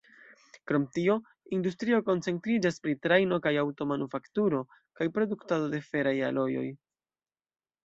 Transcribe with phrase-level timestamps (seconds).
[0.69, 1.17] Krom tio,
[1.57, 6.67] industrio koncentriĝas pri trajno- kaj aŭto-manufakturo kaj produktado de feraj alojoj.